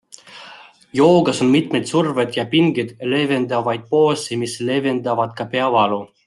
Joogas 0.99 1.41
on 1.43 1.51
mitmeid 1.55 1.85
survet 1.91 2.33
ja 2.39 2.45
pingeid 2.55 2.95
leevendavaid 3.11 3.85
poose, 3.93 4.41
mis 4.45 4.57
leevendavad 4.71 5.37
ka 5.43 5.49
peavalu. 5.55 6.03